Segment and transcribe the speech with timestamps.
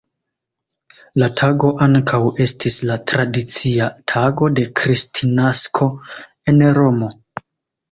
[1.23, 5.93] La tago ankaŭ estis la tradicia tago de Kristnasko
[6.55, 7.15] en Romo.